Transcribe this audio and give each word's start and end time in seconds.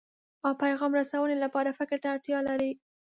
او 0.45 0.51
پیغام 0.63 0.91
رسونې 0.99 1.35
لپاره 1.43 1.75
فکر 1.79 1.97
ته 2.03 2.07
اړتیا 2.13 2.39
لري. 2.49 2.71